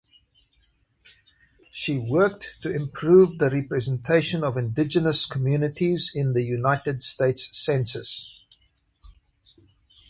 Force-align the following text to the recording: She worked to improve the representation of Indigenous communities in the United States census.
She 1.69 1.99
worked 1.99 2.57
to 2.63 2.73
improve 2.75 3.37
the 3.37 3.51
representation 3.51 4.43
of 4.43 4.57
Indigenous 4.57 5.27
communities 5.27 6.09
in 6.15 6.33
the 6.33 6.41
United 6.41 7.03
States 7.03 7.49
census. 7.55 8.27